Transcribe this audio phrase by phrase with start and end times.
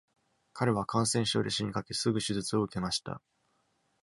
[0.53, 3.21] 彼は感染症で死にかけ、すぐ手術を受けました。